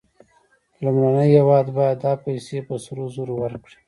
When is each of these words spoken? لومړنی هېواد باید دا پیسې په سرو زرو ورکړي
لومړنی 0.83 1.27
هېواد 1.37 1.67
باید 1.77 1.97
دا 2.05 2.13
پیسې 2.25 2.57
په 2.67 2.73
سرو 2.83 3.05
زرو 3.15 3.33
ورکړي 3.43 3.77